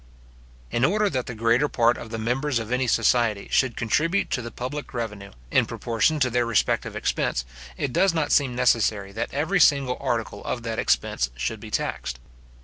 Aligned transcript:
In 0.71 0.83
order 0.83 1.11
that 1.11 1.27
the 1.27 1.35
greater 1.35 1.69
part 1.69 1.95
of 1.95 2.09
the 2.09 2.17
members 2.17 2.57
of 2.57 2.71
any 2.71 2.87
society 2.87 3.47
should 3.51 3.77
contribute 3.77 4.31
to 4.31 4.41
the 4.41 4.49
public 4.49 4.95
revenue, 4.95 5.31
in 5.51 5.67
proportion 5.67 6.19
to 6.21 6.31
their 6.31 6.43
respective 6.43 6.95
expense, 6.95 7.45
it 7.77 7.93
does 7.93 8.11
not 8.11 8.31
seem 8.31 8.55
necessary 8.55 9.11
that 9.11 9.31
every 9.31 9.59
single 9.59 9.97
article 10.01 10.43
of 10.43 10.63
that 10.63 10.79
expense 10.79 11.29
should 11.35 11.59
be 11.59 11.69
taxed. 11.69 12.19